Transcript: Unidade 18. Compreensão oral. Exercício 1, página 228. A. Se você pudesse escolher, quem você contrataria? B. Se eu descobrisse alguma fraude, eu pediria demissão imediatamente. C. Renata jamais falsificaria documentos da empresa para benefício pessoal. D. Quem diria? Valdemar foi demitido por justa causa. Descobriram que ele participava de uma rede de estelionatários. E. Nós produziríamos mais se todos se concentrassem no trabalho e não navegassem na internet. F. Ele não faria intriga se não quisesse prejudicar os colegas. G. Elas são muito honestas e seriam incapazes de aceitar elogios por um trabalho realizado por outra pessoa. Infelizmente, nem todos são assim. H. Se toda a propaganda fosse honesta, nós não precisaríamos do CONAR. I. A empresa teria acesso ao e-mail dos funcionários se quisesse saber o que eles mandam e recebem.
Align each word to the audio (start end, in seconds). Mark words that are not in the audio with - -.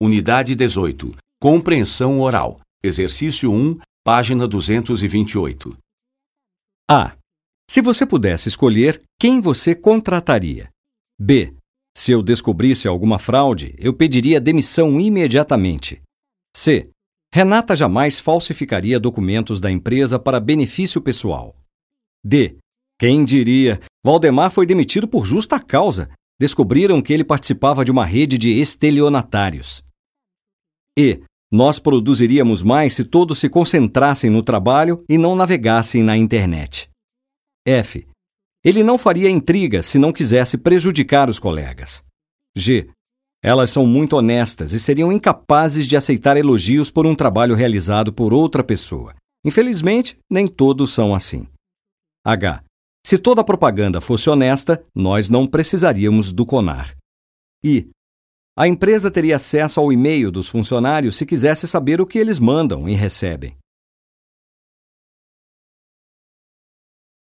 Unidade 0.00 0.54
18. 0.54 1.12
Compreensão 1.42 2.20
oral. 2.20 2.60
Exercício 2.84 3.50
1, 3.50 3.80
página 4.04 4.46
228. 4.46 5.76
A. 6.88 7.16
Se 7.68 7.82
você 7.82 8.06
pudesse 8.06 8.48
escolher, 8.48 9.02
quem 9.18 9.40
você 9.40 9.74
contrataria? 9.74 10.68
B. 11.20 11.52
Se 11.96 12.12
eu 12.12 12.22
descobrisse 12.22 12.86
alguma 12.86 13.18
fraude, 13.18 13.74
eu 13.76 13.92
pediria 13.92 14.40
demissão 14.40 15.00
imediatamente. 15.00 16.00
C. 16.56 16.90
Renata 17.34 17.74
jamais 17.74 18.20
falsificaria 18.20 19.00
documentos 19.00 19.58
da 19.58 19.68
empresa 19.68 20.16
para 20.16 20.38
benefício 20.38 21.02
pessoal. 21.02 21.52
D. 22.24 22.56
Quem 23.00 23.24
diria? 23.24 23.80
Valdemar 24.04 24.52
foi 24.52 24.64
demitido 24.64 25.08
por 25.08 25.26
justa 25.26 25.58
causa. 25.58 26.08
Descobriram 26.40 27.02
que 27.02 27.12
ele 27.12 27.24
participava 27.24 27.84
de 27.84 27.90
uma 27.90 28.06
rede 28.06 28.38
de 28.38 28.60
estelionatários. 28.60 29.87
E. 30.98 31.22
Nós 31.50 31.78
produziríamos 31.78 32.62
mais 32.62 32.94
se 32.94 33.04
todos 33.04 33.38
se 33.38 33.48
concentrassem 33.48 34.28
no 34.28 34.42
trabalho 34.42 35.02
e 35.08 35.16
não 35.16 35.36
navegassem 35.36 36.02
na 36.02 36.16
internet. 36.16 36.90
F. 37.64 38.06
Ele 38.64 38.82
não 38.82 38.98
faria 38.98 39.30
intriga 39.30 39.80
se 39.80 39.96
não 39.96 40.12
quisesse 40.12 40.58
prejudicar 40.58 41.30
os 41.30 41.38
colegas. 41.38 42.02
G. 42.56 42.90
Elas 43.42 43.70
são 43.70 43.86
muito 43.86 44.14
honestas 44.16 44.72
e 44.72 44.80
seriam 44.80 45.12
incapazes 45.12 45.86
de 45.86 45.96
aceitar 45.96 46.36
elogios 46.36 46.90
por 46.90 47.06
um 47.06 47.14
trabalho 47.14 47.54
realizado 47.54 48.12
por 48.12 48.34
outra 48.34 48.64
pessoa. 48.64 49.14
Infelizmente, 49.46 50.18
nem 50.28 50.48
todos 50.48 50.92
são 50.92 51.14
assim. 51.14 51.46
H. 52.26 52.64
Se 53.06 53.16
toda 53.16 53.40
a 53.40 53.44
propaganda 53.44 54.00
fosse 54.00 54.28
honesta, 54.28 54.84
nós 54.94 55.30
não 55.30 55.46
precisaríamos 55.46 56.32
do 56.32 56.44
CONAR. 56.44 56.94
I. 57.64 57.88
A 58.60 58.66
empresa 58.66 59.08
teria 59.08 59.36
acesso 59.36 59.78
ao 59.78 59.92
e-mail 59.92 60.32
dos 60.32 60.48
funcionários 60.48 61.14
se 61.14 61.24
quisesse 61.24 61.68
saber 61.68 62.00
o 62.00 62.06
que 62.06 62.18
eles 62.18 62.40
mandam 62.40 62.88
e 62.88 62.94
recebem. 62.96 63.54